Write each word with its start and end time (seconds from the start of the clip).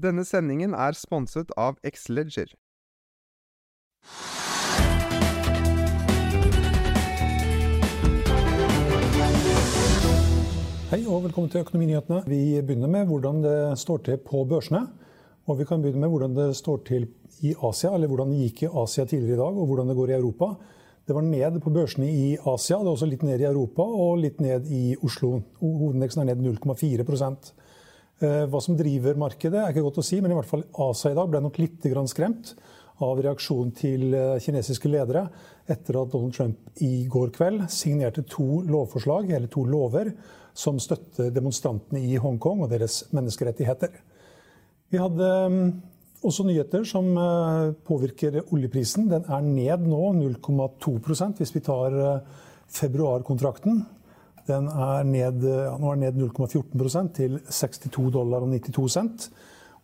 Denne 0.00 0.22
sendingen 0.24 0.72
er 0.72 0.94
sponset 0.96 1.50
av 1.60 1.76
Xleger. 1.84 2.54
Hei 10.88 11.02
og 11.04 11.26
velkommen 11.26 11.50
til 11.52 11.66
Økonominyhetene. 11.66 12.22
Vi 12.30 12.40
begynner 12.64 12.88
med 12.88 13.10
hvordan 13.10 13.44
det 13.44 13.58
står 13.82 14.00
til 14.06 14.20
på 14.24 14.46
børsene. 14.48 14.86
Og 15.50 15.60
vi 15.60 15.68
kan 15.68 15.82
begynne 15.82 16.06
med 16.06 16.14
hvordan 16.14 16.38
det 16.38 16.48
står 16.56 16.80
til 16.88 17.08
i 17.44 17.52
Asia, 17.60 17.92
eller 17.92 18.08
hvordan 18.08 18.32
det 18.32 18.46
gikk 18.46 18.64
i 18.64 18.74
Asia 18.84 19.04
tidligere 19.04 19.36
i 19.36 19.42
dag, 19.42 19.58
og 19.58 19.68
hvordan 19.68 19.90
det 19.90 19.98
går 20.00 20.14
i 20.14 20.16
Europa. 20.16 20.54
Det 21.04 21.16
var 21.16 21.26
ned 21.26 21.60
på 21.60 21.74
børsene 21.74 22.08
i 22.08 22.36
Asia, 22.38 22.78
det 22.78 22.88
er 22.88 22.94
også 22.94 23.10
litt 23.10 23.26
ned 23.26 23.42
i 23.42 23.50
Europa 23.50 23.84
og 23.84 24.22
litt 24.22 24.40
ned 24.40 24.70
i 24.70 24.94
Oslo. 25.04 25.42
Hovedindeksen 25.60 26.24
er 26.24 26.32
ned 26.32 26.46
0,4 26.46 27.04
Eh, 27.04 27.69
Hva 28.20 28.60
som 28.60 28.76
driver 28.76 29.16
markedet, 29.16 29.56
er 29.56 29.72
ikke 29.72 29.84
godt 29.86 30.02
å 30.02 30.04
si, 30.04 30.18
men 30.20 30.34
i 30.34 30.36
hvert 30.36 30.48
fall 30.50 30.66
Asia 30.90 31.14
i 31.14 31.16
dag 31.16 31.30
ble 31.32 31.40
nok 31.40 31.56
litt 31.62 31.86
skremt 32.10 32.50
av 33.04 33.20
reaksjonen 33.24 33.72
til 33.76 34.14
eh, 34.16 34.36
kinesiske 34.42 34.90
ledere 34.90 35.24
etter 35.70 35.98
at 36.00 36.12
Donald 36.12 36.34
Trump 36.36 36.82
i 36.84 37.06
går 37.10 37.32
kveld 37.36 37.66
signerte 37.72 38.24
to 38.28 38.62
lovforslag, 38.68 39.30
eller 39.30 39.50
to 39.52 39.64
lover, 39.68 40.12
som 40.56 40.80
støtter 40.82 41.30
demonstrantene 41.32 42.02
i 42.02 42.18
Hongkong 42.20 42.64
og 42.64 42.72
deres 42.72 43.04
menneskerettigheter. 43.14 43.94
Vi 44.90 44.98
hadde 44.98 45.28
mm, 45.54 45.68
også 46.26 46.44
nyheter 46.48 46.84
som 46.88 47.12
eh, 47.14 47.70
påvirker 47.86 48.42
oljeprisen. 48.50 49.08
Den 49.12 49.28
er 49.30 49.46
ned 49.46 49.86
nå 49.88 50.12
0,2% 50.18 51.40
hvis 51.40 51.54
vi 51.56 51.64
tar 51.64 51.96
eh, 51.96 52.44
februarkontrakten. 52.80 53.84
Den 54.50 54.66
er 54.66 55.06
ned, 55.06 55.46
ja, 55.46 55.94
ned 56.02 56.18
0,14 56.18 57.12
til 57.14 57.38
62 57.46 58.10
dollar 58.14 58.42
og 58.42 58.50
92 58.50 58.92
cent. 58.92 59.30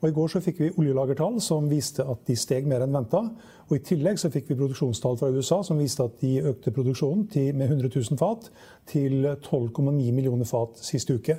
Og 0.03 0.11
I 0.11 0.13
går 0.13 0.29
så 0.29 0.41
fikk 0.45 0.59
vi 0.61 0.73
oljelagertall 0.77 1.39
som 1.41 1.71
viste 1.71 2.05
at 2.05 2.27
de 2.29 2.37
steg 2.37 2.67
mer 2.69 2.83
enn 2.85 2.93
venta. 2.93 3.23
Og 3.67 3.79
I 3.79 3.85
tillegg 3.87 4.21
så 4.21 4.29
fikk 4.33 4.51
vi 4.51 4.59
produksjonstall 4.59 5.17
fra 5.21 5.31
USA 5.33 5.63
som 5.65 5.81
viste 5.81 6.05
at 6.05 6.19
de 6.21 6.35
økte 6.51 6.73
produksjonen 6.75 7.25
til, 7.33 7.55
med 7.57 7.71
100 7.71 7.95
000 7.95 8.21
fat 8.21 8.51
til 8.91 9.25
12,9 9.25 10.13
millioner 10.13 10.49
fat 10.49 10.77
siste 10.85 11.17
uke. 11.17 11.39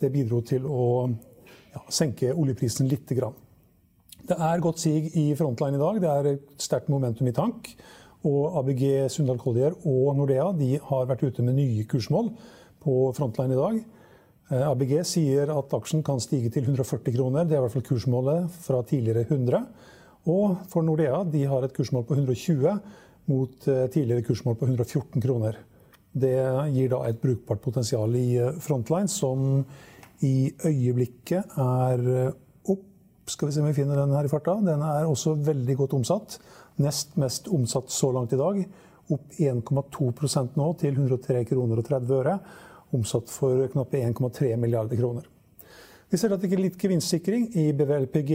Det 0.00 0.12
bidro 0.14 0.40
til 0.46 0.64
å 0.64 0.86
ja, 1.08 1.84
senke 1.92 2.32
oljeprisen 2.32 2.88
litt. 2.88 3.12
Det 3.12 4.36
er 4.38 4.64
godt 4.64 4.80
sig 4.80 5.10
i 5.18 5.28
frontline 5.36 5.76
i 5.76 5.82
dag. 5.82 6.00
Det 6.00 6.12
er 6.14 6.30
et 6.32 6.48
sterkt 6.64 6.88
momentum 6.88 7.28
i 7.28 7.36
tank. 7.36 7.74
Og 8.28 8.56
ABG, 8.62 9.10
Sundal 9.12 9.38
Collier 9.38 9.76
og 9.86 10.16
Nordea 10.16 10.48
de 10.56 10.78
har 10.88 11.06
vært 11.10 11.28
ute 11.28 11.44
med 11.44 11.60
nye 11.60 11.84
kursmål 11.86 12.32
på 12.82 13.00
frontline 13.16 13.54
i 13.54 13.60
dag. 13.60 13.80
Eh, 14.48 14.64
ABG 14.64 14.94
sier 15.04 15.50
at 15.52 15.74
aksjen 15.76 16.02
kan 16.04 16.20
stige 16.24 16.50
til 16.52 16.64
140 16.64 17.12
kroner. 17.12 17.44
Det 17.44 17.56
er 17.56 17.60
i 17.60 17.64
hvert 17.66 17.74
fall 17.74 17.84
kursmålet 17.84 18.60
fra 18.64 18.80
tidligere 18.88 19.26
100. 19.26 19.66
Og 20.28 20.56
for 20.72 20.84
Nordea 20.84 21.20
de 21.28 21.44
har 21.48 21.64
et 21.64 21.74
kursmål 21.76 22.06
på 22.08 22.16
120 22.16 22.78
mot 23.28 23.68
eh, 23.68 23.84
tidligere 23.92 24.24
kursmål 24.24 24.56
på 24.56 24.70
114 24.70 25.24
kroner. 25.24 25.58
Det 26.18 26.38
gir 26.72 26.88
da 26.90 27.02
et 27.06 27.20
brukbart 27.20 27.60
potensial 27.60 28.16
i 28.16 28.38
eh, 28.40 28.54
frontline, 28.64 29.08
som 29.12 29.64
i 30.24 30.48
øyeblikket 30.66 31.58
er 31.62 32.00
opp. 32.72 32.86
Skal 33.28 33.50
vi 33.50 33.54
se 33.54 33.60
om 33.60 33.68
vi 33.68 33.76
finner 33.76 34.00
den 34.00 34.16
her 34.16 34.26
i 34.26 34.30
farta. 34.32 34.56
Den 34.64 34.80
er 34.82 35.04
også 35.06 35.36
veldig 35.46 35.76
godt 35.78 35.94
omsatt. 36.00 36.38
Nest 36.82 37.14
mest 37.20 37.46
omsatt 37.52 37.92
så 37.92 38.10
langt 38.16 38.32
i 38.34 38.40
dag. 38.40 38.64
Opp 39.12 39.36
1,2% 39.38 40.56
nå 40.58 40.72
til 40.80 40.96
103 40.96 41.44
kroner 41.52 41.78
og 41.78 41.86
30 41.86 42.16
øre 42.16 42.38
omsatt 42.96 43.30
for 43.32 43.66
knappe 43.72 44.00
1,3 44.00 44.56
milliarder 44.56 44.96
kroner. 44.96 45.26
Vi 46.08 46.16
ser 46.16 46.32
at 46.32 46.40
det 46.40 46.48
er 46.56 46.62
litt 46.62 46.78
gevinstsikring 46.80 47.50
i 47.60 47.66
BVLPG 47.76 48.30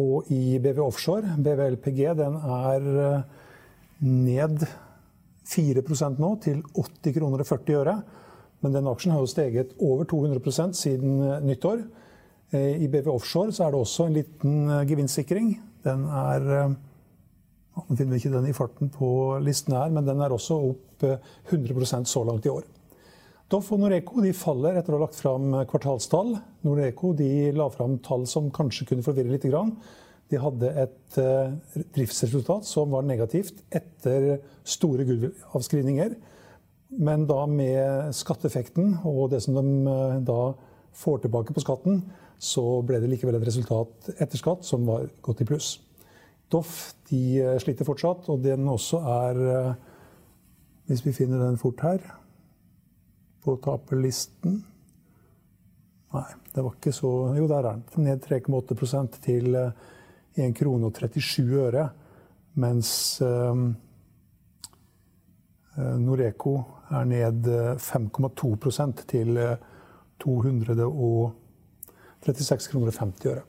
og 0.00 0.30
i 0.32 0.56
BV 0.64 0.78
Offshore. 0.80 1.34
BVLPG 1.36 1.98
er 2.08 2.86
eh, 3.04 3.26
ned 4.08 4.64
4 5.48 5.82
nå, 6.16 6.30
til 6.40 6.62
80 6.72 7.18
kroner 7.18 7.44
og 7.44 7.50
40 7.50 7.76
øre. 7.82 7.96
Men 8.64 8.78
den 8.78 8.88
aksjen 8.88 9.12
har 9.12 9.20
jo 9.20 9.28
steget 9.28 9.76
over 9.76 10.08
200 10.08 10.72
siden 10.72 11.20
eh, 11.20 11.44
nyttår. 11.44 11.84
Eh, 12.56 12.80
I 12.80 12.88
BV 12.88 13.12
Offshore 13.12 13.52
er 13.52 13.76
det 13.76 13.82
også 13.82 14.08
en 14.08 14.16
liten 14.16 14.72
gevinstsikring. 14.88 15.52
Den 15.84 16.08
er 16.08 16.76
Nå 17.78 17.94
finner 17.94 18.16
vi 18.16 18.18
ikke 18.18 18.32
den 18.32 18.48
i 18.50 18.56
farten 18.56 18.88
på 18.90 19.08
listen 19.38 19.76
her, 19.76 19.92
men 19.94 20.02
den 20.02 20.18
er 20.18 20.32
også 20.34 20.56
opp 20.72 21.04
100% 21.06 22.08
så 22.10 22.24
langt 22.26 22.48
i 22.48 22.50
år. 22.50 22.64
Doff 23.48 23.70
og 23.72 23.80
Noreco 23.80 24.20
faller 24.36 24.76
etter 24.76 24.92
å 24.92 24.98
ha 24.98 25.06
lagt 25.06 25.16
fram 25.16 25.54
kvartalstall. 25.70 26.34
Noreco 26.68 27.14
la 27.56 27.68
fram 27.72 27.96
tall 28.04 28.26
som 28.28 28.50
kanskje 28.52 28.90
kunne 28.90 29.04
forvirre 29.06 29.32
litt. 29.32 29.46
De 30.28 30.36
hadde 30.36 30.68
et 30.76 31.16
uh, 31.16 31.54
driftsresultat 31.96 32.68
som 32.68 32.92
var 32.92 33.06
negativt 33.08 33.62
etter 33.72 34.42
store 34.68 35.06
gulvavskrivninger. 35.08 36.12
Men 37.00 37.24
da 37.28 37.46
med 37.48 38.12
skatteeffekten 38.12 38.98
og 39.08 39.30
det 39.32 39.40
som 39.46 39.56
de 39.56 39.64
uh, 39.88 40.20
da 40.20 40.52
får 40.92 41.24
tilbake 41.24 41.56
på 41.56 41.64
skatten, 41.64 42.02
så 42.36 42.82
ble 42.84 43.00
det 43.00 43.08
likevel 43.14 43.40
et 43.40 43.48
resultat 43.48 44.12
etter 44.18 44.36
skatt 44.36 44.68
som 44.68 44.84
var 44.84 45.08
godt 45.24 45.40
i 45.40 45.48
pluss. 45.48 45.78
Doff 46.52 46.92
sliter 47.08 47.88
fortsatt, 47.88 48.28
og 48.28 48.44
den 48.44 48.68
også 48.68 49.00
er 49.04 49.40
Hvis 50.88 51.02
vi 51.04 51.12
finner 51.12 51.42
den 51.42 51.58
fort 51.60 51.80
her 51.84 52.00
på 53.48 53.56
taperlisten. 53.64 54.60
Nei, 56.12 56.28
det 56.52 56.60
var 56.64 56.72
ikke 56.76 56.92
så 56.96 57.10
Jo, 57.36 57.46
der 57.48 57.58
er 57.58 57.64
den. 57.72 57.82
Ned 58.04 58.18
3,8 58.24 59.06
til 59.24 59.46
1 59.56 59.72
eh, 60.36 60.52
krone 60.56 60.86
og 60.88 60.92
37 60.96 61.60
øre. 61.64 61.84
Mens 62.60 62.90
eh, 63.24 63.56
Noreco 65.98 66.54
er 66.90 67.04
ned 67.06 67.46
5,2% 67.78 69.06
til 69.06 69.38
236 70.18 72.68
kroner 72.72 72.88
og 72.88 72.94
50 72.98 73.26
øre. 73.30 73.42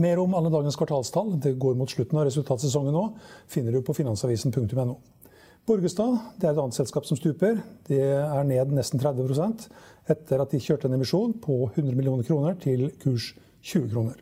Mer 0.00 0.18
om 0.22 0.34
alle 0.34 0.50
dagens 0.50 0.76
kvartalstall, 0.78 1.40
det 1.42 1.58
går 1.60 1.74
mot 1.78 1.90
slutten 1.90 2.18
av 2.18 2.24
resultatsesongen 2.26 2.92
nå, 2.94 3.04
finner 3.50 3.72
du 3.74 3.82
på 3.84 3.94
finansavisen.no. 3.94 4.94
Borgestad 5.68 6.16
det 6.40 6.48
er 6.48 6.54
et 6.54 6.62
annet 6.62 6.76
selskap 6.76 7.06
som 7.06 7.18
stuper. 7.18 7.60
Det 7.86 8.00
er 8.00 8.48
ned 8.48 8.72
nesten 8.74 9.00
30% 9.02 9.68
etter 10.10 10.42
at 10.42 10.50
de 10.50 10.62
kjørte 10.62 10.88
en 10.88 10.96
emisjon 10.96 11.36
på 11.42 11.62
100 11.68 11.94
millioner 11.94 12.26
kroner 12.26 12.56
til 12.60 12.88
kurs 13.02 13.34
20 13.62 13.90
kroner. 13.92 14.18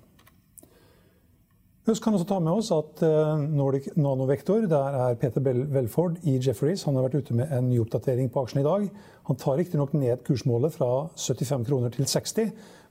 Husk 1.89 2.05
kan 2.05 2.13
også 2.13 2.27
ta 2.29 2.37
med 2.45 2.53
oss 2.53 2.69
at 2.75 3.01
eh, 3.07 3.45
Nordic 3.57 3.87
Nanovektor, 3.97 4.67
der 4.69 4.97
er 5.07 5.15
Peter 5.17 5.41
Welford 5.41 6.19
i 6.29 6.35
Jefferies. 6.37 6.83
Han 6.85 6.99
har 6.99 7.07
vært 7.07 7.23
ute 7.23 7.37
med 7.39 7.55
en 7.55 7.71
ny 7.71 7.79
oppdatering 7.81 8.29
på 8.29 8.43
aksjen 8.45 8.61
i 8.61 8.67
dag. 8.67 8.85
Han 9.31 9.39
tar 9.41 9.57
riktignok 9.57 9.95
ned 9.97 10.21
kursmålet 10.27 10.75
fra 10.75 11.07
75 11.17 11.65
kroner 11.65 11.95
til 11.95 12.05
60, 12.05 12.51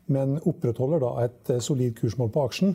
men 0.09 0.39
opprettholder 0.39 1.03
da 1.03 1.11
et 1.27 1.53
eh, 1.53 1.61
solid 1.61 1.93
kursmål 1.99 2.33
på 2.33 2.47
aksjen. 2.49 2.73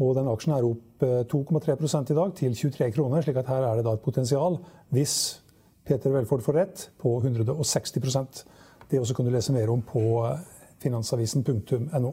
Og 0.00 0.14
den 0.16 0.30
aksjen 0.32 0.54
er 0.56 0.66
opp 0.66 1.04
2,3 1.04 1.74
eh, 1.74 2.12
i 2.12 2.16
dag, 2.16 2.32
til 2.36 2.54
23 2.56 2.90
kroner. 2.96 3.22
slik 3.22 3.36
at 3.36 3.50
her 3.52 3.66
er 3.68 3.76
det 3.76 3.84
da 3.84 3.92
et 3.96 4.04
potensial, 4.04 4.58
hvis 4.90 5.42
Peter 5.84 6.12
Welford 6.12 6.42
får 6.42 6.56
rett, 6.56 6.90
på 6.98 7.20
160% 7.20 8.44
Det 8.90 8.98
også 8.98 9.14
kan 9.14 9.24
du 9.24 9.30
lese 9.30 9.52
mer 9.52 9.70
om 9.70 9.82
på 9.82 10.24
eh, 10.26 10.38
finansavisen.no. 10.80 12.12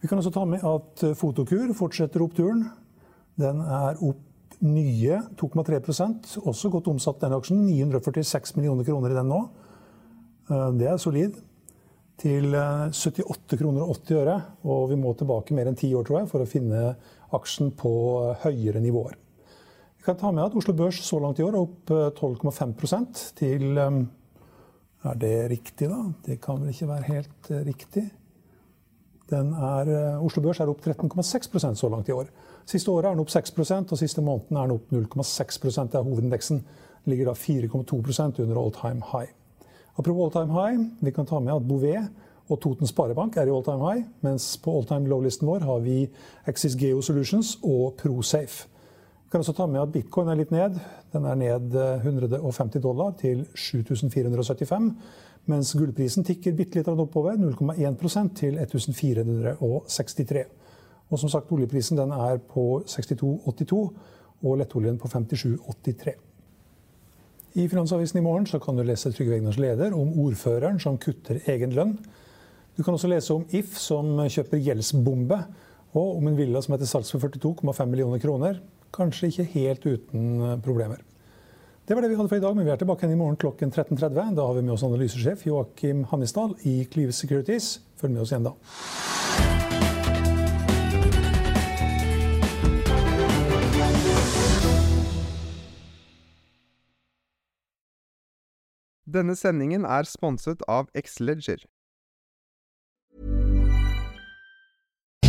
Vi 0.00 0.08
kan 0.08 0.18
også 0.18 0.30
ta 0.34 0.44
med 0.44 0.60
at 0.66 1.16
Fotokur 1.16 1.72
fortsetter 1.74 2.22
oppturen. 2.22 2.64
Den 3.38 3.60
er 3.60 3.96
opp 4.02 4.28
nye 4.62 5.18
2,3% 5.40 6.38
også 6.46 6.70
godt 6.70 6.90
omsatt 6.92 7.22
denne 7.22 7.38
aksjen. 7.38 7.64
946 7.66 8.56
millioner 8.56 8.86
kroner 8.86 9.10
i 9.10 9.18
den 9.18 9.30
nå. 9.30 9.40
Eh, 10.50 10.68
det 10.78 10.88
er 10.90 11.00
solid. 11.02 11.38
Til 12.22 12.54
78 12.54 13.18
eh, 13.18 13.58
kroner 13.58 13.82
og 13.82 13.98
80 13.98 14.20
øre. 14.22 14.36
Og 14.70 14.86
vi 14.92 14.98
må 15.00 15.14
tilbake 15.18 15.56
mer 15.56 15.70
enn 15.70 15.78
ti 15.78 15.90
år, 15.96 16.06
tror 16.06 16.20
jeg, 16.20 16.30
for 16.30 16.44
å 16.44 16.48
finne 16.48 16.94
aksjen 17.34 17.72
på 17.78 17.92
høyere 18.44 18.82
nivåer. 18.84 19.18
Vi 19.98 20.06
kan 20.06 20.18
ta 20.18 20.32
med 20.34 20.44
at 20.44 20.56
Oslo 20.58 20.74
Børs 20.74 20.98
så 21.06 21.20
langt 21.22 21.38
i 21.38 21.44
år 21.46 21.54
er 21.54 21.62
opp 21.62 21.92
12,5% 22.18 23.20
til 23.38 23.78
Er 23.78 25.18
det 25.18 25.36
riktig, 25.50 25.88
da? 25.90 26.00
Det 26.26 26.40
kan 26.42 26.58
vel 26.62 26.70
ikke 26.74 26.90
være 26.90 27.08
helt 27.10 27.50
riktig? 27.66 28.04
Er, 29.32 29.88
eh, 29.88 30.24
Oslo 30.24 30.42
Børs 30.42 30.60
er 30.60 30.68
opp 30.68 30.82
13,6% 30.84 31.78
så 31.78 31.88
langt 31.88 32.08
i 32.08 32.12
år. 32.12 32.28
Siste 32.66 32.90
året 32.90 33.10
er 33.10 33.14
den 33.14 33.24
opp 33.24 33.30
6% 33.32 33.92
og 33.92 33.98
siste 33.98 34.22
måneden 34.22 34.56
er 34.56 34.66
den 34.66 34.76
opp 34.76 34.90
0,6 34.92 35.88
Det 35.88 35.94
er 35.94 36.02
hovedindeksen. 36.02 36.64
Ligger 37.06 37.26
da 37.26 37.32
4,2% 37.32 38.40
under 38.40 38.56
all 38.60 38.70
time 38.70 39.02
high. 39.12 39.32
Apropos 39.98 40.24
all 40.24 40.30
time 40.32 40.52
high, 40.52 40.78
vi 41.00 41.10
kan 41.10 41.26
ta 41.26 41.38
med 41.40 41.54
at 41.54 41.68
Bouvet 41.68 42.10
og 42.48 42.60
Toten 42.60 42.86
Sparebank 42.86 43.36
er 43.36 43.48
i 43.48 43.54
all 43.54 43.64
time 43.64 43.82
high, 43.84 44.04
mens 44.24 44.56
på 44.62 44.72
all 44.76 44.86
time 44.88 45.08
low-listen 45.08 45.48
vår 45.48 45.66
har 45.68 45.82
vi 45.84 46.06
Axis 46.46 46.76
Geo 46.76 47.00
Solutions 47.00 47.58
og 47.62 47.98
ProSafe. 48.00 48.68
Vi 49.24 49.30
kan 49.32 49.40
også 49.40 49.52
ta 49.56 49.66
med 49.66 49.80
at 49.80 49.92
bitcoin 49.92 50.28
er 50.28 50.40
litt 50.40 50.50
ned. 50.52 50.80
Den 51.12 51.24
er 51.24 51.34
ned 51.34 51.76
150 52.04 52.76
eh, 52.76 52.82
dollar 52.82 53.14
til 53.20 53.46
7475 53.54 54.90
mens 55.50 55.72
gullprisen 55.74 56.24
tikker 56.26 56.54
bitte 56.54 56.78
litt 56.78 56.88
oppover, 56.88 57.34
0,1% 57.40 58.34
til 58.38 58.58
1463. 58.62 60.44
Og 61.10 61.18
som 61.18 61.32
sagt, 61.32 61.50
oljeprisen 61.52 61.98
er 61.98 62.38
på 62.48 62.82
62,82 62.86 63.80
og 64.42 64.58
lettoljen 64.60 64.98
på 64.98 65.10
57,83. 65.10 66.14
I 67.52 67.68
Finansavisen 67.68 68.16
i 68.18 68.22
morgen 68.24 68.46
kan 68.64 68.76
du 68.76 68.82
lese 68.82 69.10
Trygve 69.12 69.36
Egners 69.36 69.58
leder 69.60 69.92
om 69.92 70.14
ordføreren 70.24 70.78
som 70.80 70.96
kutter 70.96 71.42
egen 71.52 71.74
lønn. 71.76 71.98
Du 72.76 72.80
kan 72.80 72.94
også 72.96 73.10
lese 73.12 73.34
om 73.34 73.44
If 73.52 73.76
som 73.76 74.14
kjøper 74.24 74.62
gjeldsbombe, 74.64 75.36
og 75.92 76.16
om 76.16 76.30
en 76.30 76.38
villa 76.38 76.62
som 76.64 76.72
heter 76.72 76.88
salgs 76.88 77.12
for 77.12 77.20
42,5 77.20 77.90
millioner 77.90 78.22
kroner. 78.22 78.62
Kanskje 78.96 79.28
ikke 79.28 79.48
helt 79.52 79.84
uten 79.84 80.62
problemer. 80.64 81.04
Det 81.84 81.92
var 81.92 82.00
det 82.00 82.12
vi 82.14 82.16
hadde 82.16 82.30
for 82.30 82.40
i 82.40 82.46
dag, 82.46 82.56
men 82.56 82.64
vi 82.64 82.72
er 82.72 82.80
tilbake 82.80 83.04
igjen 83.04 83.18
i 83.18 83.20
morgen 83.20 83.36
klokken 83.36 83.74
13.30. 83.74 84.32
Da 84.32 84.48
har 84.48 84.56
vi 84.56 84.64
med 84.64 84.72
oss 84.72 84.86
analysesjef 84.88 85.44
Joakim 85.44 86.06
Hannisdal 86.08 86.56
i 86.64 86.86
Cleave 86.88 87.12
Securities. 87.12 87.82
Følg 88.00 88.16
med 88.16 88.24
oss 88.24 88.32
igjen 88.32 88.48
da. 88.48 89.71
Denne 99.04 99.34
sendingen 99.36 99.84
er 99.84 100.04
sponset 100.04 100.62
av 100.68 100.88
Xleger. 100.94 101.64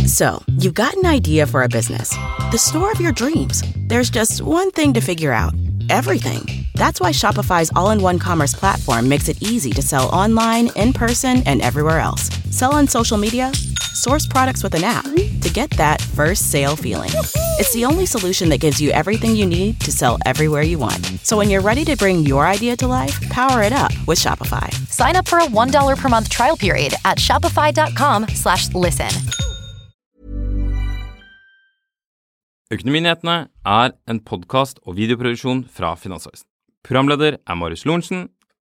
So, 0.06 0.42
you've 0.60 0.74
got 0.74 0.94
an 0.94 1.06
idea 1.06 1.46
for 1.46 1.62
a 1.62 1.68
business. 1.68 2.10
The 2.52 2.58
store 2.58 2.92
of 2.92 3.00
your 3.00 3.12
dreams. 3.12 3.62
There's 3.88 4.10
just 4.10 4.42
one 4.42 4.70
thing 4.70 4.92
to 4.94 5.00
figure 5.00 5.32
out. 5.32 5.54
everything. 5.90 6.66
That's 6.74 7.00
why 7.00 7.10
Shopify's 7.10 7.70
all 7.74 7.90
in 7.90 8.02
one 8.02 8.18
commerce 8.18 8.54
platform 8.54 9.08
makes 9.08 9.28
it 9.28 9.42
easy 9.42 9.70
to 9.72 9.82
sell 9.82 10.08
online, 10.08 10.70
in 10.76 10.92
person, 10.92 11.42
and 11.46 11.60
everywhere 11.62 12.00
else. 12.00 12.30
Sell 12.50 12.74
on 12.74 12.88
social 12.88 13.18
media, 13.18 13.52
source 13.94 14.26
products 14.26 14.62
with 14.62 14.74
an 14.74 14.84
app 14.84 15.04
to 15.04 15.50
get 15.52 15.70
that 15.70 16.02
first 16.02 16.50
sale 16.50 16.76
feeling. 16.76 17.10
It's 17.58 17.72
the 17.72 17.84
only 17.84 18.06
solution 18.06 18.48
that 18.50 18.58
gives 18.58 18.80
you 18.80 18.90
everything 18.90 19.36
you 19.36 19.46
need 19.46 19.80
to 19.80 19.92
sell 19.92 20.18
everywhere 20.26 20.62
you 20.62 20.78
want. 20.78 21.04
So 21.22 21.36
when 21.36 21.50
you're 21.50 21.62
ready 21.62 21.84
to 21.84 21.96
bring 21.96 22.20
your 22.20 22.46
idea 22.46 22.76
to 22.76 22.86
life, 22.86 23.20
power 23.30 23.62
it 23.62 23.72
up 23.72 23.92
with 24.06 24.18
Shopify. 24.18 24.72
Sign 24.88 25.16
up 25.16 25.28
for 25.28 25.38
a 25.38 25.46
$1 25.46 25.96
per 25.96 26.08
month 26.08 26.28
trial 26.28 26.56
period 26.56 26.94
at 27.04 27.18
shopify.com 27.18 28.28
slash 28.28 28.74
listen. 28.74 29.10
Økonominyhetene 32.72 33.34
er 33.68 33.92
en 34.08 34.18
podkast 34.24 34.80
og 34.82 34.96
videoproduksjon 34.96 35.66
fra 35.70 35.92
Finansavisen. 36.00 36.46
Programleder 36.84 37.36
er 37.36 37.58
Marius 37.60 37.84
Lorentzen. 37.86 38.28